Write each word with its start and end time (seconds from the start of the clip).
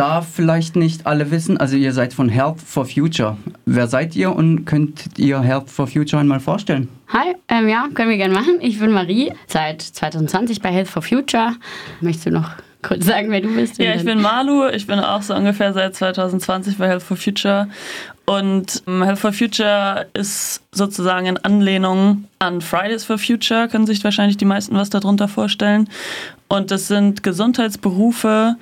Da 0.00 0.22
vielleicht 0.22 0.76
nicht 0.76 1.06
alle 1.06 1.30
wissen, 1.30 1.58
also 1.58 1.76
ihr 1.76 1.92
seid 1.92 2.14
von 2.14 2.30
Health 2.30 2.58
for 2.58 2.86
Future. 2.86 3.36
Wer 3.66 3.86
seid 3.86 4.16
ihr 4.16 4.34
und 4.34 4.64
könnt 4.64 5.18
ihr 5.18 5.42
Health 5.42 5.68
for 5.68 5.86
Future 5.86 6.18
einmal 6.18 6.40
vorstellen? 6.40 6.88
Hi, 7.08 7.34
ähm, 7.48 7.68
ja, 7.68 7.86
können 7.92 8.08
wir 8.08 8.16
gerne 8.16 8.32
machen. 8.32 8.60
Ich 8.62 8.80
bin 8.80 8.92
Marie, 8.92 9.30
seit 9.46 9.82
2020 9.82 10.62
bei 10.62 10.70
Health 10.70 10.88
for 10.88 11.02
Future. 11.02 11.52
Möchtest 12.00 12.24
du 12.24 12.30
noch 12.30 12.48
kurz 12.80 13.04
sagen, 13.04 13.30
wer 13.30 13.42
du 13.42 13.54
bist? 13.54 13.76
Ja, 13.76 13.94
ich 13.94 14.06
bin 14.06 14.22
Malu. 14.22 14.68
Ich 14.68 14.86
bin 14.86 14.98
auch 15.00 15.20
so 15.20 15.34
ungefähr 15.34 15.74
seit 15.74 15.94
2020 15.94 16.78
bei 16.78 16.88
Health 16.88 17.02
for 17.02 17.18
Future. 17.18 17.68
Und 18.24 18.82
ähm, 18.86 19.02
Health 19.02 19.18
for 19.18 19.34
Future 19.34 20.06
ist 20.14 20.62
sozusagen 20.72 21.26
in 21.26 21.36
Anlehnung 21.36 22.24
an 22.38 22.62
Fridays 22.62 23.04
for 23.04 23.18
Future, 23.18 23.68
können 23.68 23.86
sich 23.86 24.02
wahrscheinlich 24.02 24.38
die 24.38 24.46
meisten 24.46 24.76
was 24.76 24.88
darunter 24.88 25.28
vorstellen. 25.28 25.90
Und 26.48 26.70
das 26.70 26.88
sind 26.88 27.22
Gesundheitsberufe, 27.22 28.56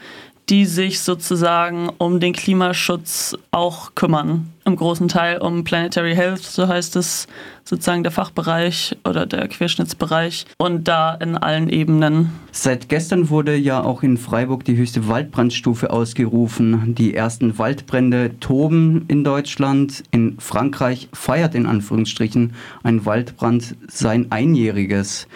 die 0.51 0.65
sich 0.65 1.01
sozusagen 1.01 1.91
um 1.99 2.21
den 2.21 2.33
Klimaschutz 2.33 3.37
auch 3.51 3.95
kümmern. 3.95 4.51
Im 4.65 4.77
großen 4.77 5.09
Teil 5.09 5.39
um 5.39 5.65
Planetary 5.65 6.15
Health, 6.15 6.43
so 6.43 6.69
heißt 6.69 6.97
es 6.97 7.27
sozusagen 7.65 8.03
der 8.03 8.13
Fachbereich 8.13 8.97
oder 9.05 9.27
der 9.27 9.47
Querschnittsbereich 9.49 10.47
und 10.59 10.89
da 10.89 11.15
in 11.15 11.37
allen 11.37 11.69
Ebenen. 11.69 12.33
Seit 12.51 12.89
gestern 12.89 13.31
wurde 13.31 13.57
ja 13.57 13.83
auch 13.83 14.03
in 14.03 14.17
Freiburg 14.17 14.65
die 14.65 14.77
höchste 14.77 15.07
Waldbrandstufe 15.09 15.91
ausgerufen. 15.91 16.95
Die 16.95 17.15
ersten 17.15 17.59
Waldbrände 17.59 18.39
toben 18.41 19.05
in 19.09 19.23
Deutschland. 19.23 20.03
In 20.11 20.39
Frankreich 20.39 21.09
feiert 21.13 21.55
in 21.55 21.67
Anführungsstrichen 21.67 22.55
ein 22.83 23.05
Waldbrand 23.05 23.77
sein 23.87 24.27
Einjähriges. 24.31 25.29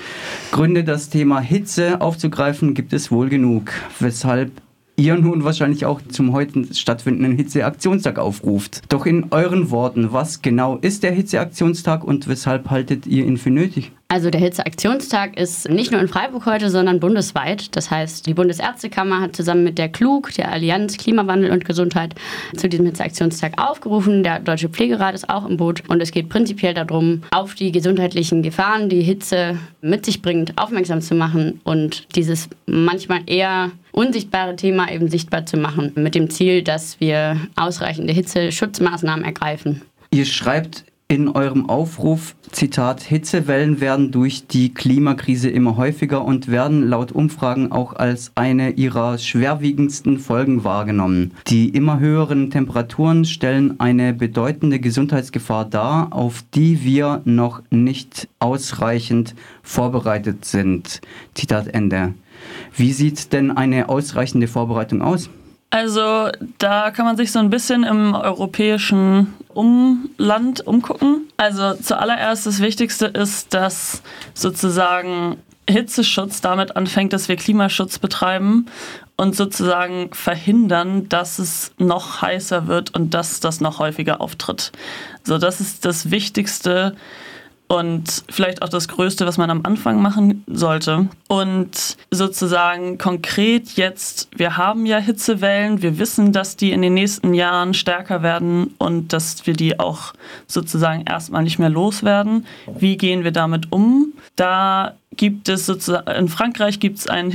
Gründe, 0.50 0.84
das 0.84 1.10
Thema 1.10 1.41
Hitze 1.41 2.00
aufzugreifen, 2.00 2.74
gibt 2.74 2.92
es 2.92 3.10
wohl 3.10 3.28
genug. 3.28 3.72
Weshalb 4.00 4.61
ihr 4.96 5.16
nun 5.16 5.45
wahrscheinlich 5.45 5.84
auch 5.84 6.01
zum 6.02 6.32
heute 6.32 6.74
stattfindenden 6.74 7.37
Hitzeaktionstag 7.37 8.19
aufruft. 8.19 8.83
Doch 8.88 9.06
in 9.06 9.27
euren 9.30 9.70
Worten, 9.70 10.12
was 10.12 10.42
genau 10.42 10.77
ist 10.77 11.03
der 11.03 11.12
Hitzeaktionstag 11.12 12.05
und 12.05 12.28
weshalb 12.28 12.70
haltet 12.70 13.06
ihr 13.06 13.25
ihn 13.25 13.36
für 13.36 13.50
nötig? 13.50 13.92
Also 14.12 14.28
der 14.28 14.42
Hitzeaktionstag 14.42 15.38
ist 15.38 15.70
nicht 15.70 15.91
nur 15.91 15.98
in 15.98 16.06
Freiburg 16.06 16.44
heute, 16.44 16.68
sondern 16.68 17.00
bundesweit. 17.00 17.74
Das 17.74 17.91
heißt, 17.91 18.27
die 18.27 18.34
Bundesärztekammer 18.34 19.22
hat 19.22 19.34
zusammen 19.34 19.64
mit 19.64 19.78
der 19.78 19.88
KLUG, 19.88 20.34
der 20.34 20.52
Allianz 20.52 20.98
Klimawandel 20.98 21.50
und 21.50 21.64
Gesundheit, 21.64 22.14
zu 22.54 22.69
diesem 22.69 22.84
Hitzeaktionstag 22.84 23.54
aufgerufen. 23.56 24.22
Der 24.22 24.38
Deutsche 24.38 24.69
Pflegerat 24.69 25.14
ist 25.14 25.30
auch 25.30 25.48
im 25.48 25.56
Boot. 25.56 25.88
Und 25.88 26.02
es 26.02 26.10
geht 26.10 26.28
prinzipiell 26.28 26.74
darum, 26.74 27.22
auf 27.30 27.54
die 27.54 27.72
gesundheitlichen 27.72 28.42
Gefahren, 28.42 28.91
die 28.91 29.00
Hitze 29.00 29.56
mit 29.80 30.04
sich 30.04 30.20
bringt, 30.20 30.58
aufmerksam 30.58 31.00
zu 31.00 31.14
machen 31.14 31.62
und 31.64 32.14
dieses 32.14 32.50
manchmal 32.66 33.20
eher 33.24 33.70
unsichtbare 33.92 34.56
Thema 34.56 34.92
eben 34.92 35.08
sichtbar 35.08 35.47
zu 35.47 35.56
machen, 35.56 35.92
mit 35.94 36.14
dem 36.14 36.28
Ziel, 36.28 36.62
dass 36.62 37.00
wir 37.00 37.38
ausreichende 37.56 38.12
Hitzeschutzmaßnahmen 38.12 39.24
ergreifen. 39.24 39.80
Ihr 40.10 40.26
schreibt 40.26 40.84
in 41.12 41.28
eurem 41.28 41.68
Aufruf, 41.68 42.34
Zitat, 42.52 43.02
Hitzewellen 43.02 43.82
werden 43.82 44.12
durch 44.12 44.46
die 44.46 44.72
Klimakrise 44.72 45.50
immer 45.50 45.77
häufiger 45.77 46.24
und 46.24 46.48
werden 46.48 46.88
laut 46.88 47.12
Umfragen 47.12 47.70
auch 47.70 47.92
als 47.92 48.32
eine 48.34 48.70
ihrer 48.70 49.19
schwerwiegendsten 49.19 50.19
Folgen 50.19 50.64
wahrgenommen. 50.64 51.32
Die 51.48 51.69
immer 51.69 52.00
höheren 52.00 52.50
Temperaturen 52.50 53.27
stellen 53.27 53.78
eine 53.78 54.14
bedeutende 54.14 54.80
Gesundheitsgefahr 54.80 55.66
dar, 55.66 56.14
auf 56.14 56.44
die 56.54 56.82
wir 56.82 57.20
noch 57.26 57.62
nicht 57.70 58.28
ausreichend 58.38 59.34
vorbereitet 59.62 60.47
sind. 60.47 61.02
Zitat 61.34 61.69
Ende. 61.69 62.14
Wie 62.74 62.94
sieht 62.94 63.34
denn 63.34 63.50
eine 63.50 63.91
ausreichende 63.91 64.48
Vorbereitung 64.48 65.02
aus? 65.02 65.28
Also 65.73 66.28
da 66.59 66.91
kann 66.91 67.06
man 67.06 67.17
sich 67.17 67.33
so 67.33 67.39
ein 67.39 67.48
bisschen 67.48 67.83
im 67.83 68.15
europäischen 68.15 69.33
Umland 69.48 70.67
umgucken. 70.67 71.31
Also 71.39 71.73
zuallererst 71.73 72.45
das 72.45 72.61
Wichtigste 72.61 73.06
ist, 73.06 73.55
dass 73.55 74.03
sozusagen 74.34 75.38
Hitzeschutz 75.66 76.43
damit 76.43 76.77
anfängt, 76.77 77.15
dass 77.15 77.31
wir 77.31 77.37
Klimaschutz 77.37 77.99
betreiben 77.99 78.66
und 79.16 79.34
sozusagen 79.34 80.12
verhindern, 80.12 81.09
dass 81.09 81.38
es 81.38 81.72
noch 81.78 82.21
heißer 82.21 82.66
wird 82.66 82.94
und 82.94 83.15
dass 83.15 83.41
das 83.41 83.62
noch 83.62 83.78
häufiger 83.78 84.21
auftritt. 84.21 84.72
So, 85.25 85.38
das 85.38 85.62
ist 85.62 85.87
das 85.87 86.11
Wichtigste 86.11 86.97
und 87.72 88.25
vielleicht 88.28 88.60
auch 88.60 88.69
das 88.69 88.87
Größte, 88.87 89.25
was 89.25 89.38
man 89.38 89.49
am 89.49 89.62
Anfang 89.65 90.03
machen 90.03 90.44
sollte. 90.47 91.09
Und 91.27 91.97
sozusagen 92.10 92.99
konkret 92.99 93.71
jetzt, 93.77 94.28
wir 94.37 94.59
haben 94.59 94.84
ja 94.84 94.99
Hitzewellen, 94.99 95.81
wir 95.81 95.99
wissen, 95.99 96.32
dass 96.32 96.56
die 96.56 96.72
in 96.72 96.82
den 96.82 96.93
nächsten 96.93 97.32
Jahren 97.32 97.72
stärker 97.72 98.22
werden 98.22 98.75
und 98.77 99.15
dass 99.15 99.47
wir 99.47 99.55
die 99.55 99.81
auch 99.81 100.12
sozusagen 100.47 101.05
erstmal 101.09 101.44
nicht 101.44 101.59
mehr 101.59 101.71
loswerden. 101.71 102.44
Wie 102.78 102.99
gehen 102.99 103.25
wir 103.25 103.32
damit 103.32 103.72
um? 103.72 104.12
Da 104.37 104.93
gibt 105.16 105.49
es 105.49 105.65
sozusagen, 105.65 106.11
in 106.11 106.28
Frankreich 106.28 106.78
gibt 106.78 106.99
es 106.99 107.06
einen 107.06 107.31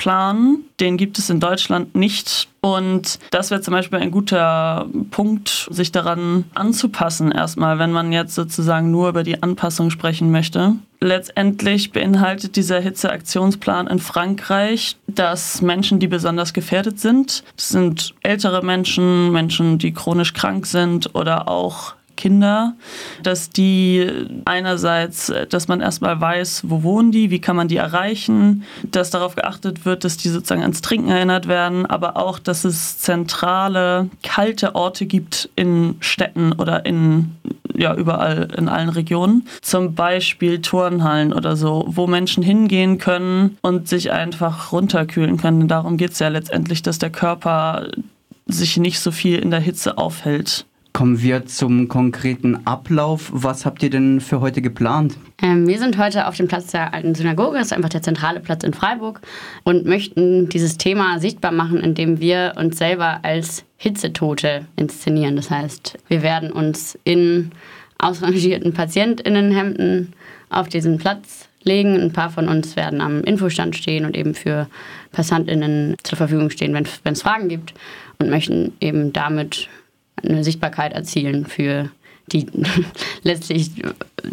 Hitzeaktionsplan, 0.00 0.64
den 0.80 0.96
gibt 0.96 1.18
es 1.18 1.30
in 1.30 1.40
Deutschland 1.40 1.94
nicht. 1.94 2.48
Und 2.60 3.18
das 3.30 3.50
wäre 3.50 3.60
zum 3.60 3.72
Beispiel 3.72 3.98
ein 3.98 4.10
guter 4.10 4.86
Punkt, 5.10 5.68
sich 5.70 5.92
daran 5.92 6.44
anzupassen, 6.54 7.32
erstmal, 7.32 7.78
wenn 7.78 7.92
man 7.92 8.12
jetzt 8.12 8.34
sozusagen 8.34 8.90
nur 8.90 9.08
über 9.08 9.22
die 9.22 9.42
Anpassung 9.42 9.90
sprechen 9.90 10.30
möchte. 10.30 10.74
Letztendlich 11.00 11.92
beinhaltet 11.92 12.56
dieser 12.56 12.80
Hitzeaktionsplan 12.80 13.86
in 13.86 13.98
Frankreich, 13.98 14.96
dass 15.06 15.62
Menschen, 15.62 15.98
die 15.98 16.08
besonders 16.08 16.52
gefährdet 16.52 17.00
sind, 17.00 17.44
das 17.56 17.70
sind 17.70 18.14
ältere 18.22 18.62
Menschen, 18.62 19.32
Menschen, 19.32 19.78
die 19.78 19.92
chronisch 19.92 20.34
krank 20.34 20.66
sind 20.66 21.14
oder 21.14 21.48
auch 21.48 21.94
Kinder, 22.20 22.74
dass 23.22 23.48
die 23.48 24.06
einerseits, 24.44 25.32
dass 25.48 25.68
man 25.68 25.80
erstmal 25.80 26.20
weiß, 26.20 26.64
wo 26.66 26.82
wohnen 26.82 27.12
die, 27.12 27.30
wie 27.30 27.40
kann 27.40 27.56
man 27.56 27.66
die 27.66 27.78
erreichen, 27.78 28.64
dass 28.82 29.08
darauf 29.08 29.36
geachtet 29.36 29.86
wird, 29.86 30.04
dass 30.04 30.18
die 30.18 30.28
sozusagen 30.28 30.60
ans 30.60 30.82
Trinken 30.82 31.08
erinnert 31.08 31.48
werden, 31.48 31.86
aber 31.86 32.18
auch, 32.18 32.38
dass 32.38 32.64
es 32.64 32.98
zentrale, 32.98 34.10
kalte 34.22 34.74
Orte 34.74 35.06
gibt 35.06 35.48
in 35.56 35.96
Städten 36.00 36.52
oder 36.52 36.84
in 36.84 37.36
ja, 37.74 37.94
überall 37.94 38.48
in 38.56 38.68
allen 38.68 38.90
Regionen. 38.90 39.46
Zum 39.62 39.94
Beispiel 39.94 40.60
Turnhallen 40.60 41.32
oder 41.32 41.56
so, 41.56 41.86
wo 41.88 42.06
Menschen 42.06 42.42
hingehen 42.42 42.98
können 42.98 43.56
und 43.62 43.88
sich 43.88 44.12
einfach 44.12 44.72
runterkühlen 44.72 45.38
können. 45.38 45.68
Darum 45.68 45.96
geht 45.96 46.10
es 46.10 46.18
ja 46.18 46.28
letztendlich, 46.28 46.82
dass 46.82 46.98
der 46.98 47.10
Körper 47.10 47.88
sich 48.46 48.76
nicht 48.76 49.00
so 49.00 49.10
viel 49.10 49.38
in 49.38 49.50
der 49.50 49.60
Hitze 49.60 49.96
aufhält. 49.96 50.66
Kommen 50.92 51.22
wir 51.22 51.46
zum 51.46 51.88
konkreten 51.88 52.66
Ablauf. 52.66 53.30
Was 53.32 53.64
habt 53.64 53.82
ihr 53.82 53.90
denn 53.90 54.20
für 54.20 54.40
heute 54.40 54.60
geplant? 54.60 55.16
Ähm, 55.40 55.66
wir 55.66 55.78
sind 55.78 55.96
heute 55.98 56.26
auf 56.26 56.36
dem 56.36 56.48
Platz 56.48 56.68
der 56.68 56.92
alten 56.92 57.14
Synagoge, 57.14 57.58
das 57.58 57.68
ist 57.68 57.72
einfach 57.72 57.88
der 57.88 58.02
zentrale 58.02 58.40
Platz 58.40 58.64
in 58.64 58.74
Freiburg, 58.74 59.20
und 59.62 59.86
möchten 59.86 60.48
dieses 60.48 60.78
Thema 60.78 61.18
sichtbar 61.18 61.52
machen, 61.52 61.78
indem 61.78 62.20
wir 62.20 62.54
uns 62.56 62.78
selber 62.78 63.20
als 63.22 63.64
Hitzetote 63.76 64.66
inszenieren. 64.76 65.36
Das 65.36 65.50
heißt, 65.50 65.96
wir 66.08 66.22
werden 66.22 66.50
uns 66.52 66.98
in 67.04 67.52
ausrangierten 67.98 68.72
PatientInnenhemden 68.72 70.12
auf 70.50 70.68
diesen 70.68 70.98
Platz 70.98 71.48
legen. 71.62 72.00
Ein 72.00 72.12
paar 72.12 72.30
von 72.30 72.48
uns 72.48 72.76
werden 72.76 73.00
am 73.00 73.22
Infostand 73.22 73.76
stehen 73.76 74.04
und 74.04 74.16
eben 74.16 74.34
für 74.34 74.68
PassantInnen 75.12 75.94
zur 76.02 76.18
Verfügung 76.18 76.50
stehen, 76.50 76.74
wenn 76.74 77.12
es 77.12 77.22
Fragen 77.22 77.48
gibt 77.48 77.74
und 78.18 78.30
möchten 78.30 78.72
eben 78.80 79.12
damit 79.12 79.68
eine 80.16 80.44
Sichtbarkeit 80.44 80.92
erzielen 80.92 81.46
für 81.46 81.90
die 82.32 82.46
letztlich 83.22 83.70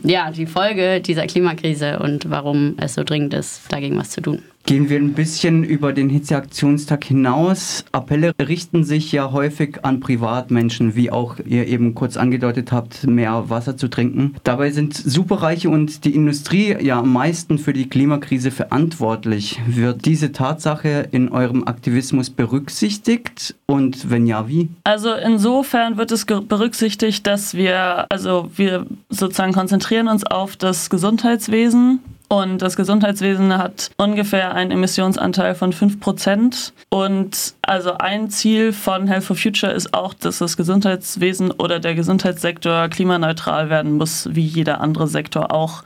ja, 0.04 0.32
die 0.32 0.46
Folge 0.46 1.02
dieser 1.02 1.28
Klimakrise 1.28 2.00
und 2.00 2.30
warum 2.30 2.76
es 2.78 2.96
so 2.96 3.04
dringend 3.04 3.34
ist, 3.34 3.62
dagegen 3.70 3.98
was 3.98 4.12
zu 4.12 4.22
tun. 4.22 4.42
Gehen 4.68 4.90
wir 4.90 5.00
ein 5.00 5.14
bisschen 5.14 5.64
über 5.64 5.94
den 5.94 6.10
Hitzeaktionstag 6.10 7.06
hinaus. 7.06 7.86
Appelle 7.94 8.34
richten 8.38 8.84
sich 8.84 9.14
ja 9.14 9.32
häufig 9.32 9.86
an 9.86 10.02
Privatmenschen, 10.02 10.94
wie 10.94 11.10
auch 11.10 11.38
ihr 11.46 11.68
eben 11.68 11.96
kurz 11.96 12.18
angedeutet 12.18 12.74
habt, 12.74 13.08
mehr 13.08 13.50
Wasser 13.50 13.78
zu 13.78 13.88
trinken. 13.88 14.36
Dabei 14.44 14.72
sind 14.72 14.94
Superreiche 14.94 15.70
und 15.70 16.04
die 16.04 16.14
Industrie 16.14 16.76
ja 16.82 17.00
am 17.00 17.14
meisten 17.14 17.60
für 17.60 17.72
die 17.72 17.88
Klimakrise 17.88 18.52
verantwortlich. 18.52 19.58
Wird 19.68 20.04
diese 20.04 20.34
Tatsache 20.34 21.08
in 21.12 21.30
eurem 21.30 21.66
Aktivismus 21.66 22.30
berücksichtigt 22.30 23.56
und 23.68 24.10
wenn 24.10 24.28
ja, 24.28 24.50
wie? 24.50 24.68
Also 24.84 25.14
insofern 25.14 25.96
wird 25.96 26.12
es 26.12 26.26
berücksichtigt, 26.26 27.26
dass 27.26 27.54
wir, 27.54 28.06
also 28.10 28.50
wir 28.58 28.86
sozusagen 29.10 29.54
konzentrieren 29.54 29.77
uns 30.08 30.26
auf 30.26 30.56
das 30.56 30.90
Gesundheitswesen 30.90 32.00
und 32.30 32.62
das 32.62 32.76
Gesundheitswesen 32.76 33.58
hat 33.58 33.90
ungefähr 33.98 34.54
einen 34.54 34.72
Emissionsanteil 34.72 35.56
von 35.56 35.72
5%. 35.72 36.74
Und 36.90 37.54
also 37.62 37.94
ein 37.98 38.30
Ziel 38.30 38.74
von 38.74 39.08
Health 39.08 39.24
for 39.24 39.36
Future 39.36 39.72
ist 39.72 39.94
auch, 39.94 40.14
dass 40.14 40.40
das 40.40 40.58
Gesundheitswesen 40.58 41.52
oder 41.52 41.80
der 41.80 41.96
Gesundheitssektor 41.96 42.90
klimaneutral 42.90 43.70
werden 43.70 43.98
muss, 43.98 44.28
wie 44.34 44.46
jeder 44.46 44.82
andere 44.82 45.08
Sektor 45.08 45.54
auch. 45.54 45.84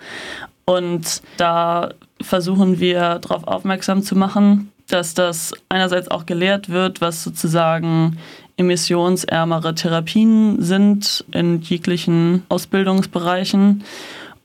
Und 0.66 1.22
da 1.38 1.92
versuchen 2.22 2.80
wir 2.80 3.20
darauf 3.20 3.48
aufmerksam 3.48 4.02
zu 4.02 4.16
machen, 4.16 4.72
dass 4.94 5.14
das 5.14 5.54
einerseits 5.70 6.10
auch 6.10 6.26
gelehrt 6.26 6.70
wird, 6.70 7.02
was 7.02 7.24
sozusagen 7.24 8.18
emissionsärmere 8.58 9.74
Therapien 9.76 10.62
sind 10.62 11.26
in 11.32 11.62
jeglichen 11.62 12.44
Ausbildungsbereichen 12.50 13.84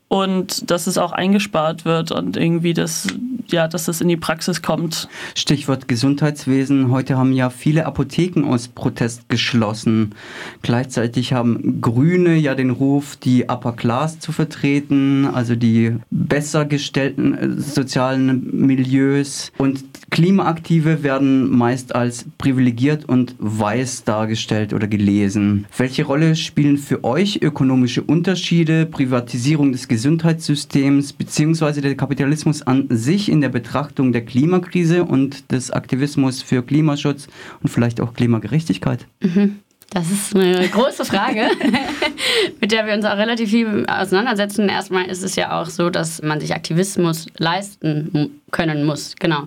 und 0.07 0.71
dass 0.71 0.87
es 0.87 0.97
auch 0.97 1.11
eingespart 1.11 1.85
wird 1.85 2.11
und 2.11 2.37
irgendwie 2.37 2.73
das, 2.73 3.07
ja, 3.51 3.67
dass 3.67 3.87
es 3.87 4.01
in 4.01 4.07
die 4.07 4.17
Praxis 4.17 4.61
kommt. 4.61 5.07
Stichwort 5.35 5.87
Gesundheitswesen. 5.87 6.91
Heute 6.91 7.17
haben 7.17 7.33
ja 7.33 7.49
viele 7.49 7.85
Apotheken 7.85 8.43
aus 8.45 8.67
Protest 8.67 9.29
geschlossen. 9.29 10.15
Gleichzeitig 10.61 11.33
haben 11.33 11.81
Grüne 11.81 12.35
ja 12.35 12.55
den 12.55 12.69
Ruf, 12.69 13.15
die 13.15 13.45
Upper 13.45 13.73
Class 13.73 14.19
zu 14.19 14.31
vertreten, 14.31 15.25
also 15.25 15.55
die 15.55 15.95
besser 16.09 16.65
gestellten 16.65 17.33
äh, 17.33 17.61
sozialen 17.61 18.65
Milieus. 18.65 19.51
Und 19.57 19.83
Klimaaktive 20.09 21.03
werden 21.03 21.49
meist 21.49 21.93
als 21.93 22.25
privilegiert 22.37 23.05
und 23.05 23.35
weiß 23.39 24.05
dargestellt 24.05 24.73
oder 24.73 24.87
gelesen. 24.87 25.65
Welche 25.77 26.05
Rolle 26.05 26.35
spielen 26.35 26.77
für 26.77 27.03
euch 27.03 27.41
ökonomische 27.41 28.01
Unterschiede, 28.01 28.85
Privatisierung 28.85 29.71
des 29.71 29.87
Gesundheitssystems 29.87 31.13
bzw. 31.13 31.81
der 31.81 31.95
Kapitalismus 31.95 32.61
an 32.61 32.87
sich 32.89 33.29
in 33.29 33.36
der 33.41 33.49
Betrachtung 33.49 34.11
der 34.11 34.25
Klimakrise 34.25 35.03
und 35.03 35.51
des 35.51 35.71
Aktivismus 35.71 36.41
für 36.41 36.63
Klimaschutz 36.63 37.27
und 37.61 37.69
vielleicht 37.69 38.01
auch 38.01 38.13
Klimagerechtigkeit? 38.13 39.07
Mhm. 39.21 39.59
Das 39.89 40.11
ist 40.11 40.35
eine 40.35 40.67
große 40.67 41.05
Frage, 41.05 41.49
mit 42.61 42.73
der 42.73 42.85
wir 42.85 42.93
uns 42.93 43.05
auch 43.05 43.15
relativ 43.15 43.51
viel 43.51 43.85
auseinandersetzen. 43.87 44.67
Erstmal 44.67 45.05
ist 45.05 45.23
es 45.23 45.37
ja 45.37 45.61
auch 45.61 45.67
so, 45.67 45.89
dass 45.89 46.21
man 46.21 46.41
sich 46.41 46.53
Aktivismus 46.53 47.27
leisten 47.37 48.41
können 48.51 48.85
muss. 48.85 49.15
Genau. 49.17 49.43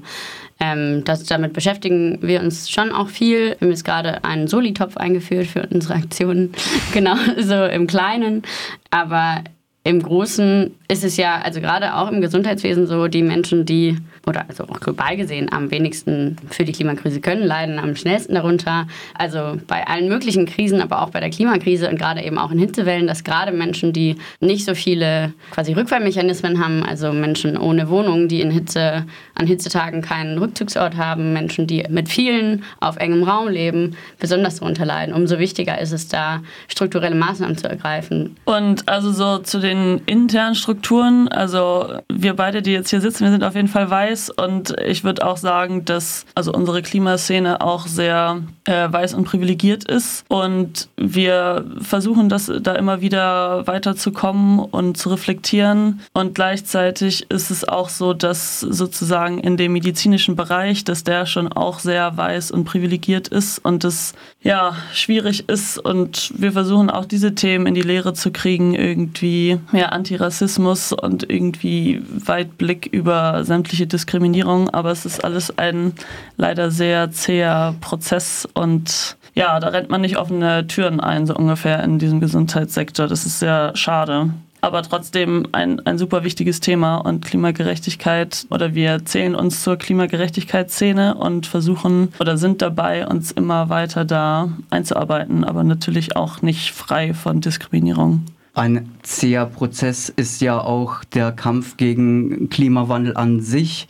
Ähm, 0.59 1.05
das, 1.05 1.25
damit 1.25 1.53
beschäftigen 1.53 2.19
wir 2.23 2.41
uns 2.41 2.71
schon 2.71 2.91
auch 2.91 3.09
viel. 3.09 3.51
Wir 3.51 3.57
haben 3.61 3.71
jetzt 3.71 3.85
gerade 3.85 4.25
einen 4.25 4.49
Solitopf 4.49 4.97
eingeführt 4.97 5.47
für 5.47 5.69
unsere 5.71 5.95
Aktionen. 5.95 6.53
genau, 6.93 7.17
so 7.39 7.65
im 7.67 7.87
Kleinen. 7.87 8.43
Aber 8.91 9.45
im 9.85 10.03
Großen 10.03 10.75
ist 10.91 11.05
es 11.05 11.17
ja, 11.17 11.41
also 11.41 11.61
gerade 11.61 11.95
auch 11.95 12.11
im 12.11 12.21
Gesundheitswesen 12.21 12.89
so, 12.89 13.07
die 13.07 13.23
Menschen, 13.23 13.65
die, 13.65 13.97
oder 14.27 14.45
also 14.49 14.65
auch 14.65 14.81
global 14.81 15.17
gesehen, 15.17 15.51
am 15.53 15.71
wenigsten 15.71 16.37
für 16.51 16.65
die 16.65 16.73
Klimakrise 16.73 17.21
können, 17.21 17.45
leiden 17.47 17.79
am 17.79 17.95
schnellsten 17.95 18.35
darunter. 18.35 18.89
Also 19.15 19.59
bei 19.69 19.87
allen 19.87 20.09
möglichen 20.09 20.47
Krisen, 20.47 20.81
aber 20.81 21.03
auch 21.03 21.11
bei 21.11 21.21
der 21.21 21.31
Klimakrise 21.31 21.89
und 21.89 21.97
gerade 21.97 22.23
eben 22.23 22.39
auch 22.39 22.51
in 22.51 22.59
Hitzewellen, 22.59 23.07
dass 23.07 23.23
gerade 23.23 23.53
Menschen, 23.53 23.93
die 23.93 24.17
nicht 24.41 24.65
so 24.65 24.75
viele 24.75 25.33
quasi 25.53 25.75
Rückfallmechanismen 25.75 26.63
haben, 26.63 26.83
also 26.83 27.13
Menschen 27.13 27.57
ohne 27.57 27.89
Wohnung, 27.89 28.27
die 28.27 28.41
in 28.41 28.51
Hitze, 28.51 29.07
an 29.37 29.47
Hitzetagen 29.47 30.03
keinen 30.03 30.39
Rückzugsort 30.39 30.97
haben, 30.97 31.33
Menschen, 31.33 31.69
die 31.69 31.85
mit 31.89 32.09
vielen 32.09 32.65
auf 32.81 32.97
engem 32.97 33.23
Raum 33.23 33.47
leben, 33.47 33.97
besonders 34.19 34.57
darunter 34.57 34.87
leiden. 34.87 35.15
Umso 35.15 35.39
wichtiger 35.39 35.81
ist 35.81 35.93
es 35.93 36.09
da, 36.09 36.43
strukturelle 36.67 37.15
Maßnahmen 37.15 37.57
zu 37.57 37.69
ergreifen. 37.69 38.37
Und 38.45 38.89
also 38.89 39.13
so 39.13 39.39
zu 39.39 39.61
den 39.61 40.01
internen 40.07 40.57
Strukturen, 40.57 40.80
Strukturen. 40.81 41.29
Also 41.29 41.99
wir 42.11 42.35
beide, 42.35 42.62
die 42.62 42.73
jetzt 42.73 42.88
hier 42.88 43.03
sitzen, 43.03 43.25
wir 43.25 43.31
sind 43.31 43.44
auf 43.44 43.55
jeden 43.55 43.69
Fall 43.69 43.91
weiß 43.91 44.31
und 44.31 44.75
ich 44.81 45.05
würde 45.05 45.27
auch 45.27 45.37
sagen, 45.37 45.85
dass 45.85 46.25
also 46.35 46.53
unsere 46.53 46.81
Klimaszene 46.81 47.61
auch 47.61 47.87
sehr 47.87 48.43
äh, 48.65 48.91
weiß 48.91 49.12
und 49.12 49.25
privilegiert 49.25 49.85
ist 49.85 50.25
und 50.29 50.88
wir 50.97 51.67
versuchen, 51.81 52.31
das 52.31 52.50
da 52.62 52.75
immer 52.75 53.03
wieder 53.03 53.67
weiterzukommen 53.67 54.59
und 54.59 54.97
zu 54.97 55.11
reflektieren 55.11 56.00
und 56.15 56.35
gleichzeitig 56.35 57.31
ist 57.31 57.50
es 57.50 57.69
auch 57.69 57.91
so, 57.91 58.15
dass 58.15 58.61
sozusagen 58.61 59.38
in 59.38 59.59
dem 59.59 59.73
medizinischen 59.73 60.35
Bereich, 60.35 60.85
dass 60.85 61.05
der 61.05 61.26
schon 61.26 61.53
auch 61.53 61.79
sehr 61.79 62.17
weiß 62.17 62.53
und 62.53 62.65
privilegiert 62.65 63.29
ist 63.29 63.59
und 63.59 63.85
es 63.85 64.15
ja 64.43 64.75
schwierig 64.94 65.49
ist 65.49 65.79
und 65.79 66.33
wir 66.37 66.53
versuchen 66.53 66.88
auch 66.88 67.05
diese 67.05 67.35
Themen 67.35 67.67
in 67.67 67.75
die 67.75 67.83
Lehre 67.83 68.15
zu 68.15 68.31
kriegen, 68.31 68.75
irgendwie 68.75 69.61
mehr 69.73 69.93
Antirassismus 69.93 70.70
Feminismus 70.71 70.93
und 70.93 71.29
irgendwie 71.29 72.03
Weitblick 72.09 72.87
über 72.87 73.45
sämtliche 73.45 73.87
Diskriminierung, 73.87 74.71
aber 74.71 74.91
es 74.91 75.05
ist 75.05 75.25
alles 75.25 75.57
ein 75.59 75.93
leider 76.37 76.71
sehr 76.71 77.11
zäher 77.11 77.75
Prozess 77.81 78.49
und 78.55 79.17
ja, 79.35 79.61
da 79.61 79.69
rennt 79.69 79.91
man 79.91 80.01
nicht 80.01 80.19
offene 80.19 80.67
Türen 80.67 81.01
ein, 81.01 81.27
so 81.27 81.35
ungefähr 81.35 81.83
in 81.85 81.99
diesem 81.99 82.21
Gesundheitssektor. 82.21 83.07
Das 83.07 83.27
ist 83.27 83.39
sehr 83.39 83.73
schade 83.75 84.31
aber 84.63 84.83
trotzdem 84.83 85.47
ein, 85.53 85.81
ein 85.87 85.97
super 85.97 86.23
wichtiges 86.23 86.61
Thema 86.61 86.99
und 86.99 87.25
Klimagerechtigkeit 87.25 88.47
oder 88.51 88.75
wir 88.75 89.07
zählen 89.07 89.35
uns 89.35 89.63
zur 89.63 89.79
Klimagerechtigkeitsszene 89.79 91.15
und 91.15 91.47
versuchen 91.47 92.13
oder 92.21 92.37
sind 92.37 92.61
dabei, 92.61 93.07
uns 93.07 93.33
immer 93.33 93.71
weiter 93.71 94.05
da 94.05 94.51
einzuarbeiten, 94.69 95.45
aber 95.45 95.65
natürlich 95.65 96.15
auch 96.15 96.43
nicht 96.43 96.73
frei 96.73 97.15
von 97.15 97.41
Diskriminierung. 97.41 98.27
Ein 98.52 98.88
zäher 99.02 99.47
Prozess 99.47 100.08
ist 100.08 100.41
ja 100.41 100.61
auch 100.61 101.05
der 101.05 101.31
Kampf 101.31 101.76
gegen 101.76 102.50
Klimawandel 102.50 103.17
an 103.17 103.41
sich. 103.41 103.87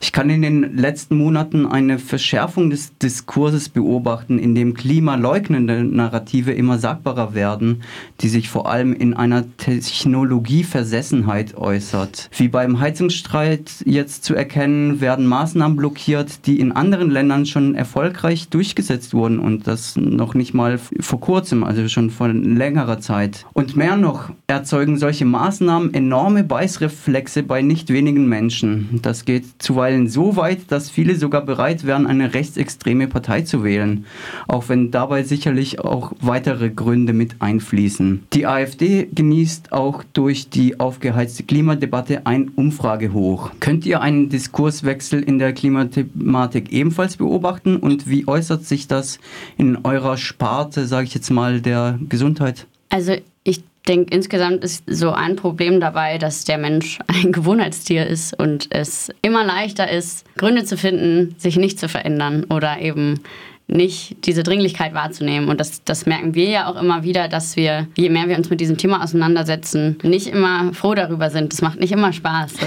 Ich 0.00 0.12
kann 0.12 0.30
in 0.30 0.40
den 0.40 0.76
letzten 0.76 1.16
Monaten 1.16 1.66
eine 1.66 1.98
Verschärfung 1.98 2.70
des 2.70 2.96
Diskurses 2.98 3.68
beobachten, 3.68 4.38
in 4.38 4.54
dem 4.54 4.74
klimaleugnende 4.74 5.82
Narrative 5.82 6.52
immer 6.52 6.78
sagbarer 6.78 7.34
werden, 7.34 7.82
die 8.20 8.28
sich 8.28 8.48
vor 8.48 8.70
allem 8.70 8.92
in 8.92 9.14
einer 9.14 9.44
Technologieversessenheit 9.56 11.56
äußert. 11.56 12.30
Wie 12.36 12.46
beim 12.46 12.78
Heizungsstreit 12.78 13.82
jetzt 13.84 14.22
zu 14.22 14.36
erkennen, 14.36 15.00
werden 15.00 15.26
Maßnahmen 15.26 15.76
blockiert, 15.76 16.46
die 16.46 16.60
in 16.60 16.70
anderen 16.70 17.10
Ländern 17.10 17.46
schon 17.46 17.74
erfolgreich 17.74 18.48
durchgesetzt 18.48 19.12
wurden 19.12 19.40
und 19.40 19.66
das 19.66 19.96
noch 19.96 20.34
nicht 20.34 20.54
mal 20.54 20.78
vor 20.78 21.20
kurzem, 21.20 21.64
also 21.64 21.88
schon 21.88 22.10
vor 22.10 22.28
längerer 22.28 23.00
Zeit. 23.00 23.44
Und 23.54 23.74
mehr 23.74 24.03
noch 24.04 24.30
erzeugen 24.46 24.98
solche 24.98 25.24
Maßnahmen 25.24 25.94
enorme 25.94 26.44
Beißreflexe 26.44 27.42
bei 27.42 27.62
nicht 27.62 27.88
wenigen 27.88 28.28
Menschen. 28.28 29.00
Das 29.00 29.24
geht 29.24 29.46
zuweilen 29.58 30.08
so 30.08 30.36
weit, 30.36 30.70
dass 30.70 30.90
viele 30.90 31.16
sogar 31.16 31.40
bereit 31.40 31.84
wären, 31.84 32.06
eine 32.06 32.34
rechtsextreme 32.34 33.08
Partei 33.08 33.40
zu 33.40 33.64
wählen, 33.64 34.04
auch 34.46 34.68
wenn 34.68 34.90
dabei 34.90 35.22
sicherlich 35.22 35.80
auch 35.80 36.12
weitere 36.20 36.68
Gründe 36.68 37.14
mit 37.14 37.36
einfließen. 37.40 38.24
Die 38.34 38.46
AfD 38.46 39.08
genießt 39.10 39.72
auch 39.72 40.04
durch 40.12 40.50
die 40.50 40.78
aufgeheizte 40.78 41.42
Klimadebatte 41.42 42.26
ein 42.26 42.50
Umfragehoch. 42.54 43.52
Könnt 43.58 43.86
ihr 43.86 44.02
einen 44.02 44.28
Diskurswechsel 44.28 45.22
in 45.22 45.38
der 45.38 45.54
Klimathematik 45.54 46.72
ebenfalls 46.72 47.16
beobachten 47.16 47.76
und 47.76 48.06
wie 48.06 48.28
äußert 48.28 48.66
sich 48.66 48.86
das 48.86 49.18
in 49.56 49.78
eurer 49.82 50.18
Sparte, 50.18 50.86
sage 50.86 51.06
ich 51.06 51.14
jetzt 51.14 51.30
mal, 51.30 51.62
der 51.62 51.98
Gesundheit? 52.10 52.66
Also 52.90 53.14
ich 53.44 53.64
denke, 53.88 54.14
insgesamt 54.14 54.64
ist 54.64 54.84
so 54.86 55.12
ein 55.12 55.36
Problem 55.36 55.80
dabei, 55.80 56.18
dass 56.18 56.44
der 56.44 56.58
Mensch 56.58 56.98
ein 57.06 57.32
Gewohnheitstier 57.32 58.06
ist 58.06 58.38
und 58.38 58.68
es 58.70 59.10
immer 59.22 59.44
leichter 59.44 59.90
ist, 59.90 60.24
Gründe 60.36 60.64
zu 60.64 60.76
finden, 60.76 61.34
sich 61.38 61.56
nicht 61.56 61.78
zu 61.78 61.88
verändern 61.88 62.44
oder 62.44 62.80
eben 62.80 63.20
nicht 63.66 64.26
diese 64.26 64.42
Dringlichkeit 64.42 64.92
wahrzunehmen. 64.92 65.48
Und 65.48 65.58
das, 65.58 65.82
das 65.84 66.04
merken 66.04 66.34
wir 66.34 66.48
ja 66.48 66.66
auch 66.66 66.80
immer 66.80 67.02
wieder, 67.02 67.28
dass 67.28 67.56
wir, 67.56 67.88
je 67.96 68.10
mehr 68.10 68.28
wir 68.28 68.36
uns 68.36 68.50
mit 68.50 68.60
diesem 68.60 68.76
Thema 68.76 69.02
auseinandersetzen, 69.02 69.96
nicht 70.02 70.26
immer 70.26 70.74
froh 70.74 70.94
darüber 70.94 71.30
sind. 71.30 71.52
Das 71.52 71.62
macht 71.62 71.80
nicht 71.80 71.92
immer 71.92 72.12
Spaß. 72.12 72.52
So. 72.54 72.66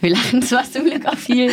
Wir 0.00 0.10
lachen 0.10 0.42
zwar 0.42 0.64
zum 0.64 0.86
Glück 0.86 1.06
auch 1.06 1.16
viel, 1.16 1.50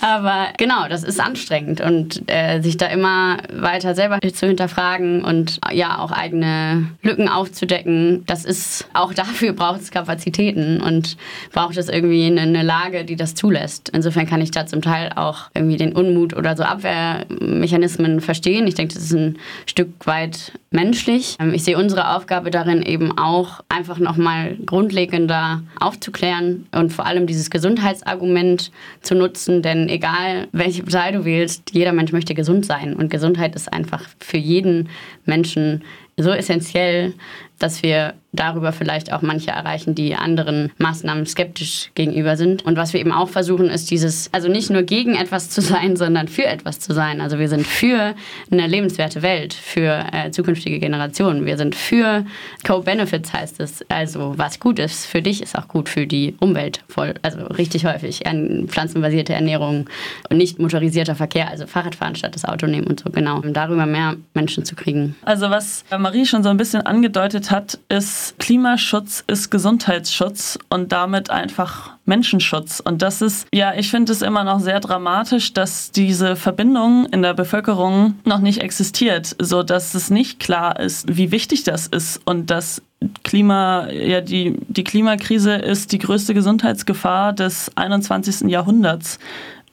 aber 0.00 0.48
genau, 0.56 0.88
das 0.88 1.04
ist 1.04 1.20
anstrengend. 1.20 1.82
Und 1.82 2.22
äh, 2.26 2.60
sich 2.60 2.78
da 2.78 2.86
immer 2.86 3.36
weiter 3.52 3.94
selber 3.94 4.18
zu 4.20 4.46
hinterfragen 4.46 5.24
und 5.24 5.60
ja 5.72 5.98
auch 5.98 6.10
eigene 6.10 6.88
Lücken 7.02 7.28
aufzudecken, 7.28 8.24
das 8.26 8.44
ist 8.44 8.88
auch 8.94 9.12
dafür 9.12 9.52
braucht 9.52 9.82
es 9.82 9.90
Kapazitäten 9.90 10.80
und 10.80 11.16
braucht 11.52 11.76
es 11.76 11.88
irgendwie 11.88 12.26
eine, 12.26 12.42
eine 12.42 12.62
Lage, 12.62 13.04
die 13.04 13.16
das 13.16 13.34
zulässt. 13.34 13.90
Insofern 13.90 14.26
kann 14.26 14.40
ich 14.40 14.50
da 14.50 14.66
zum 14.66 14.80
Teil 14.80 15.12
auch 15.14 15.50
irgendwie 15.54 15.76
den 15.76 15.92
Unmut 15.92 16.34
oder 16.34 16.56
so 16.56 16.62
Abwehrmechanismen 16.62 18.20
verstehen 18.20 18.37
verstehen. 18.38 18.66
Ich 18.66 18.74
denke, 18.74 18.94
das 18.94 19.04
ist 19.04 19.14
ein 19.14 19.38
Stück 19.66 20.06
weit 20.06 20.52
menschlich. 20.70 21.36
Ähm, 21.40 21.52
ich 21.54 21.64
sehe 21.64 21.76
unsere 21.76 22.14
Aufgabe 22.14 22.50
darin 22.50 22.82
eben 22.82 23.18
auch, 23.18 23.60
einfach 23.68 23.98
nochmal 23.98 24.56
grundlegender 24.64 25.62
aufzuklären 25.80 26.66
und 26.72 26.92
vor 26.92 27.06
allem 27.06 27.26
dieses 27.26 27.50
Gesundheitsargument 27.50 28.70
zu 29.02 29.14
nutzen, 29.14 29.62
denn 29.62 29.88
egal 29.88 30.46
welche 30.52 30.84
Partei 30.84 31.12
du 31.12 31.24
wählst, 31.24 31.70
jeder 31.72 31.92
Mensch 31.92 32.12
möchte 32.12 32.34
gesund 32.34 32.64
sein 32.64 32.94
und 32.94 33.10
Gesundheit 33.10 33.56
ist 33.56 33.72
einfach 33.72 34.04
für 34.20 34.38
jeden 34.38 34.88
Menschen 35.24 35.82
so 36.16 36.30
essentiell, 36.30 37.14
dass 37.58 37.82
wir 37.82 38.14
darüber 38.32 38.72
vielleicht 38.72 39.12
auch 39.12 39.22
manche 39.22 39.50
erreichen, 39.50 39.94
die 39.94 40.14
anderen 40.14 40.70
Maßnahmen 40.78 41.26
skeptisch 41.26 41.90
gegenüber 41.94 42.36
sind. 42.36 42.64
Und 42.64 42.76
was 42.76 42.92
wir 42.92 43.00
eben 43.00 43.12
auch 43.12 43.28
versuchen, 43.28 43.70
ist 43.70 43.90
dieses, 43.90 44.32
also 44.32 44.48
nicht 44.48 44.70
nur 44.70 44.82
gegen 44.82 45.14
etwas 45.14 45.50
zu 45.50 45.60
sein, 45.60 45.96
sondern 45.96 46.28
für 46.28 46.44
etwas 46.44 46.78
zu 46.78 46.92
sein. 46.92 47.20
Also 47.20 47.38
wir 47.38 47.48
sind 47.48 47.66
für 47.66 48.14
eine 48.50 48.66
lebenswerte 48.66 49.22
Welt, 49.22 49.54
für 49.54 50.04
äh, 50.12 50.30
zukünftige 50.30 50.78
Generationen. 50.78 51.46
Wir 51.46 51.56
sind 51.56 51.74
für 51.74 52.24
Co-Benefits 52.64 53.32
heißt 53.32 53.60
es. 53.60 53.82
Also 53.88 54.34
was 54.36 54.60
gut 54.60 54.78
ist 54.78 55.06
für 55.06 55.22
dich, 55.22 55.42
ist 55.42 55.56
auch 55.56 55.68
gut 55.68 55.88
für 55.88 56.06
die 56.06 56.36
Umwelt. 56.38 56.84
Voll, 56.88 57.14
also 57.22 57.38
richtig 57.46 57.86
häufig. 57.86 58.22
Pflanzenbasierte 58.66 59.32
Ernährung 59.32 59.88
und 60.28 60.36
nicht 60.36 60.58
motorisierter 60.58 61.14
Verkehr, 61.14 61.48
also 61.48 61.66
Fahrradfahren 61.66 62.14
statt 62.14 62.34
das 62.34 62.44
Auto 62.44 62.66
nehmen 62.66 62.86
und 62.86 63.00
so, 63.00 63.10
genau. 63.10 63.40
Um 63.40 63.52
darüber 63.52 63.86
mehr 63.86 64.16
Menschen 64.34 64.64
zu 64.64 64.74
kriegen. 64.74 65.16
Also 65.22 65.50
was 65.50 65.84
Marie 65.96 66.26
schon 66.26 66.42
so 66.42 66.50
ein 66.50 66.56
bisschen 66.56 66.82
angedeutet 66.82 67.47
hat, 67.50 67.78
ist, 67.88 68.38
Klimaschutz 68.38 69.24
ist 69.26 69.50
Gesundheitsschutz 69.50 70.58
und 70.68 70.92
damit 70.92 71.30
einfach 71.30 71.92
Menschenschutz. 72.04 72.80
Und 72.80 73.02
das 73.02 73.22
ist, 73.22 73.46
ja, 73.52 73.74
ich 73.74 73.90
finde 73.90 74.12
es 74.12 74.22
immer 74.22 74.44
noch 74.44 74.60
sehr 74.60 74.80
dramatisch, 74.80 75.52
dass 75.52 75.90
diese 75.90 76.36
Verbindung 76.36 77.06
in 77.06 77.22
der 77.22 77.34
Bevölkerung 77.34 78.14
noch 78.24 78.40
nicht 78.40 78.62
existiert, 78.62 79.36
so 79.38 79.62
dass 79.62 79.94
es 79.94 80.10
nicht 80.10 80.40
klar 80.40 80.80
ist, 80.80 81.16
wie 81.16 81.30
wichtig 81.30 81.64
das 81.64 81.86
ist 81.86 82.20
und 82.24 82.50
dass 82.50 82.82
Klima, 83.22 83.88
ja, 83.90 84.20
die, 84.20 84.56
die 84.66 84.82
Klimakrise 84.82 85.54
ist 85.54 85.92
die 85.92 85.98
größte 85.98 86.34
Gesundheitsgefahr 86.34 87.32
des 87.32 87.70
21. 87.76 88.50
Jahrhunderts. 88.50 89.20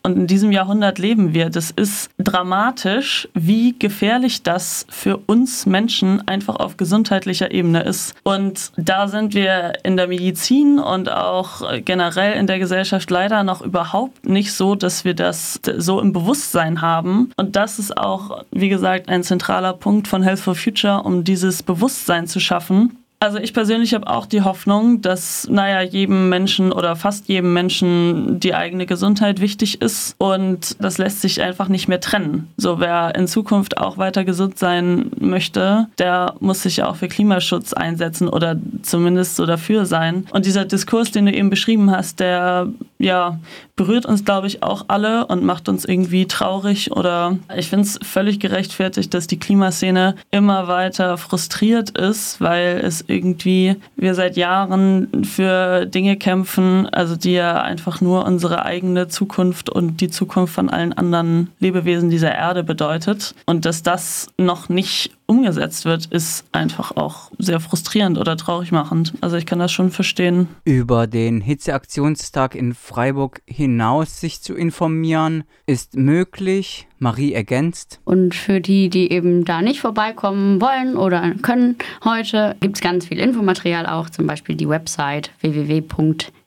Und 0.05 0.17
in 0.17 0.27
diesem 0.27 0.51
Jahrhundert 0.51 0.99
leben 0.99 1.33
wir. 1.33 1.49
Das 1.49 1.71
ist 1.71 2.11
dramatisch, 2.19 3.27
wie 3.33 3.73
gefährlich 3.79 4.43
das 4.43 4.85
für 4.87 5.17
uns 5.25 5.65
Menschen 5.65 6.27
einfach 6.27 6.57
auf 6.57 6.77
gesundheitlicher 6.77 7.49
Ebene 7.51 7.81
ist. 7.81 8.13
Und 8.21 8.71
da 8.77 9.07
sind 9.07 9.33
wir 9.33 9.73
in 9.81 9.97
der 9.97 10.07
Medizin 10.07 10.77
und 10.77 11.11
auch 11.11 11.63
generell 11.83 12.37
in 12.37 12.45
der 12.45 12.59
Gesellschaft 12.59 13.09
leider 13.09 13.41
noch 13.41 13.63
überhaupt 13.63 14.27
nicht 14.27 14.53
so, 14.53 14.75
dass 14.75 15.05
wir 15.05 15.15
das 15.15 15.59
so 15.75 15.99
im 15.99 16.13
Bewusstsein 16.13 16.83
haben. 16.83 17.31
Und 17.35 17.55
das 17.55 17.79
ist 17.79 17.97
auch, 17.97 18.43
wie 18.51 18.69
gesagt, 18.69 19.09
ein 19.09 19.23
zentraler 19.23 19.73
Punkt 19.73 20.07
von 20.07 20.21
Health 20.21 20.39
for 20.39 20.53
Future, 20.53 21.01
um 21.01 21.23
dieses 21.23 21.63
Bewusstsein 21.63 22.27
zu 22.27 22.39
schaffen. 22.39 22.99
Also 23.19 23.37
ich 23.37 23.53
persönlich 23.53 23.93
habe 23.93 24.07
auch 24.07 24.25
die 24.25 24.41
Hoffnung, 24.41 25.01
dass, 25.01 25.47
naja, 25.49 25.81
jedem 25.81 26.29
Menschen 26.29 26.71
oder 26.71 26.95
fast 26.95 27.27
jedem 27.27 27.53
Menschen 27.53 28.39
die 28.39 28.53
eigene 28.53 28.85
Gesundheit 28.85 29.41
wichtig 29.41 29.81
ist 29.81 30.15
und 30.17 30.75
das 30.83 30.97
lässt 30.97 31.21
sich 31.21 31.41
einfach 31.41 31.67
nicht 31.69 31.87
mehr 31.87 32.01
trennen. 32.01 32.49
So 32.57 32.79
wer 32.79 33.15
in 33.15 33.27
Zukunft 33.27 33.77
auch 33.77 33.97
weiter 33.97 34.25
gesund 34.25 34.59
sein 34.59 35.11
möchte, 35.19 35.87
der 35.97 36.35
muss 36.39 36.61
sich 36.61 36.83
auch 36.83 36.97
für 36.97 37.07
Klimaschutz 37.07 37.73
einsetzen 37.73 38.27
oder 38.27 38.57
zumindest 38.81 39.37
so 39.37 39.45
dafür 39.45 39.85
sein. 39.85 40.27
Und 40.31 40.45
dieser 40.45 40.65
Diskurs, 40.65 41.11
den 41.11 41.25
du 41.25 41.33
eben 41.33 41.49
beschrieben 41.49 41.91
hast, 41.91 42.19
der 42.19 42.67
ja 42.99 43.39
berührt 43.75 44.05
uns, 44.05 44.23
glaube 44.23 44.47
ich, 44.47 44.63
auch 44.63 44.85
alle 44.87 45.27
und 45.27 45.43
macht 45.43 45.67
uns 45.67 45.85
irgendwie 45.85 46.27
traurig 46.27 46.91
oder 46.91 47.37
ich 47.55 47.69
finde 47.69 47.85
es 47.85 47.99
völlig 48.01 48.39
gerechtfertigt, 48.39 49.13
dass 49.13 49.27
die 49.27 49.39
Klimaszene 49.39 50.15
immer 50.31 50.67
weiter 50.67 51.17
frustriert 51.17 51.97
ist, 51.97 52.39
weil 52.39 52.81
es 52.83 53.03
irgendwie 53.07 53.75
wir 53.95 54.15
seit 54.15 54.37
Jahren 54.37 55.25
für 55.25 55.85
Dinge 55.85 56.15
kämpfen, 56.15 56.87
also 56.89 57.15
die 57.15 57.33
ja 57.33 57.61
einfach 57.61 57.99
nur 58.01 58.25
unsere 58.25 58.63
eigene 58.63 59.07
Zukunft 59.07 59.69
und 59.69 59.99
die 59.99 60.09
Zukunft 60.09 60.53
von 60.53 60.69
allen 60.69 60.93
anderen 60.93 61.49
Lebewesen 61.59 62.09
dieser 62.09 62.33
Erde 62.33 62.63
bedeutet. 62.63 63.35
Und 63.45 63.65
dass 63.65 63.83
das 63.83 64.29
noch 64.37 64.69
nicht 64.69 65.11
umgesetzt 65.27 65.85
wird, 65.85 66.05
ist 66.07 66.45
einfach 66.51 66.95
auch 66.95 67.31
sehr 67.37 67.59
frustrierend 67.59 68.17
oder 68.17 68.37
traurig 68.37 68.71
machend. 68.71 69.13
Also 69.21 69.37
ich 69.37 69.45
kann 69.45 69.59
das 69.59 69.71
schon 69.71 69.91
verstehen. 69.91 70.47
Über 70.63 71.07
den 71.07 71.41
Hitzeaktionstag 71.41 72.55
in 72.55 72.73
Freiburg 72.73 73.41
hinaus 73.45 74.19
sich 74.19 74.41
zu 74.41 74.55
informieren, 74.55 75.43
ist 75.65 75.95
möglich. 75.95 76.87
Marie 76.97 77.33
ergänzt. 77.33 77.99
Und 78.05 78.33
für 78.33 78.61
die, 78.61 78.89
die 78.89 79.11
eben 79.11 79.43
da 79.43 79.61
nicht 79.61 79.81
vorbeikommen 79.81 80.61
wollen 80.61 80.95
oder 80.95 81.31
können 81.41 81.75
heute, 82.03 82.55
gibt 82.61 82.77
es 82.77 82.81
ganz 82.81 83.07
viel 83.07 83.19
Infomaterial 83.19 83.85
auch, 83.85 84.09
zum 84.09 84.25
Beispiel 84.25 84.55
die 84.55 84.69
Website 84.69 85.31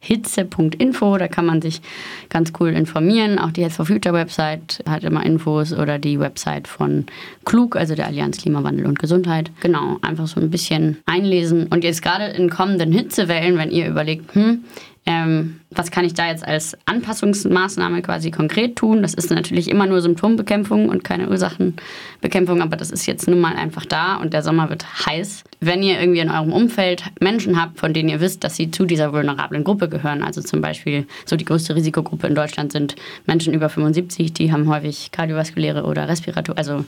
www.hitze.info. 0.00 1.18
Da 1.18 1.28
kann 1.28 1.46
man 1.46 1.62
sich 1.62 1.80
ganz 2.28 2.52
cool 2.60 2.70
informieren. 2.70 3.38
Auch 3.38 3.50
die 3.50 3.62
Health 3.62 3.72
for 3.74 3.86
Future 3.86 4.14
Website 4.14 4.82
hat 4.88 5.04
immer 5.04 5.24
Infos 5.24 5.72
oder 5.72 5.98
die 5.98 6.18
Website 6.18 6.68
von 6.68 7.06
Klug, 7.44 7.76
also 7.76 7.94
der 7.94 8.06
Allianz 8.06 8.38
Klimawandel 8.38 8.86
und 8.86 8.98
Gesundheit. 8.98 9.50
Genau, 9.60 9.98
einfach 10.02 10.26
so 10.26 10.40
ein 10.40 10.50
bisschen 10.50 10.98
einlesen. 11.06 11.66
Und 11.66 11.84
jetzt 11.84 12.02
gerade 12.02 12.26
in 12.26 12.50
kommenden 12.50 12.92
Hitzewellen, 12.92 13.58
wenn 13.58 13.70
ihr 13.70 13.88
überlegt, 13.88 14.34
hm, 14.34 14.64
ähm, 15.06 15.60
was 15.70 15.90
kann 15.90 16.04
ich 16.04 16.14
da 16.14 16.28
jetzt 16.28 16.46
als 16.46 16.76
Anpassungsmaßnahme 16.86 18.02
quasi 18.02 18.30
konkret 18.30 18.76
tun? 18.76 19.02
Das 19.02 19.14
ist 19.14 19.30
natürlich 19.30 19.68
immer 19.70 19.86
nur 19.86 20.00
Symptombekämpfung 20.00 20.88
und 20.88 21.04
keine 21.04 21.28
Ursachenbekämpfung, 21.28 22.62
aber 22.62 22.76
das 22.76 22.90
ist 22.90 23.06
jetzt 23.06 23.28
nun 23.28 23.40
mal 23.40 23.54
einfach 23.54 23.84
da 23.84 24.16
und 24.16 24.32
der 24.32 24.42
Sommer 24.42 24.70
wird 24.70 25.06
heiß. 25.06 25.44
Wenn 25.60 25.82
ihr 25.82 26.00
irgendwie 26.00 26.20
in 26.20 26.30
eurem 26.30 26.52
Umfeld 26.52 27.04
Menschen 27.20 27.60
habt, 27.60 27.80
von 27.80 27.92
denen 27.92 28.08
ihr 28.08 28.20
wisst, 28.20 28.44
dass 28.44 28.56
sie 28.56 28.70
zu 28.70 28.86
dieser 28.86 29.12
vulnerablen 29.12 29.64
Gruppe 29.64 29.88
gehören, 29.88 30.22
also 30.22 30.40
zum 30.40 30.60
Beispiel 30.60 31.06
so 31.26 31.36
die 31.36 31.44
größte 31.44 31.74
Risikogruppe 31.74 32.26
in 32.26 32.34
Deutschland 32.34 32.72
sind 32.72 32.96
Menschen 33.26 33.52
über 33.52 33.68
75, 33.68 34.32
die 34.32 34.52
haben 34.52 34.68
häufig 34.68 35.10
kardiovaskuläre 35.10 35.84
oder 35.84 36.08
Respirator, 36.08 36.56
also 36.56 36.84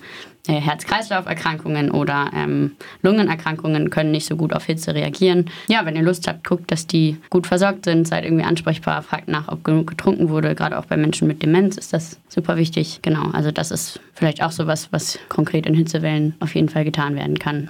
äh, 0.46 0.54
Herz-Kreislauf-Erkrankungen 0.54 1.90
oder 1.90 2.30
ähm, 2.34 2.72
Lungenerkrankungen, 3.02 3.90
können 3.90 4.10
nicht 4.10 4.26
so 4.26 4.36
gut 4.36 4.52
auf 4.52 4.64
Hitze 4.64 4.94
reagieren. 4.94 5.50
Ja, 5.68 5.84
wenn 5.84 5.96
ihr 5.96 6.02
Lust 6.02 6.26
habt, 6.26 6.46
guckt, 6.46 6.70
dass 6.70 6.86
die 6.86 7.16
gut 7.28 7.46
versorgt 7.46 7.84
sind, 7.84 8.09
seid 8.10 8.24
irgendwie 8.24 8.44
ansprechbar, 8.44 9.02
fragt 9.02 9.28
nach, 9.28 9.48
ob 9.48 9.64
genug 9.64 9.86
getrunken 9.86 10.28
wurde. 10.28 10.54
Gerade 10.54 10.78
auch 10.78 10.84
bei 10.84 10.96
Menschen 10.96 11.26
mit 11.26 11.42
Demenz 11.42 11.76
ist 11.76 11.92
das 11.92 12.20
super 12.28 12.56
wichtig. 12.56 13.00
Genau, 13.02 13.30
also 13.32 13.50
das 13.50 13.70
ist 13.70 14.00
vielleicht 14.12 14.42
auch 14.42 14.52
so 14.52 14.66
was, 14.66 14.92
was 14.92 15.18
konkret 15.28 15.66
in 15.66 15.74
Hitzewellen 15.74 16.34
auf 16.40 16.54
jeden 16.54 16.68
Fall 16.68 16.84
getan 16.84 17.16
werden 17.16 17.38
kann. 17.38 17.68